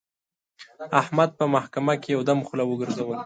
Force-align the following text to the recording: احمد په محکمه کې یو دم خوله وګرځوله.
احمد 1.01 1.29
په 1.39 1.45
محکمه 1.55 1.93
کې 2.01 2.09
یو 2.15 2.21
دم 2.29 2.39
خوله 2.47 2.63
وګرځوله. 2.67 3.17